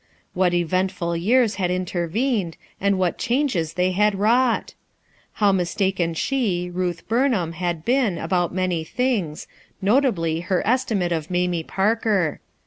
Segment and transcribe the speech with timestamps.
[0.33, 4.73] What eventful years h a j intervened, and what changes they had wrought!
[5.33, 9.45] How mistaken she, Ruth Burnham, had been about many things,
[9.79, 12.39] notably her estimate of Mamie Parker.